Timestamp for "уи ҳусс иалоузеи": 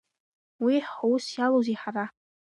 0.63-1.77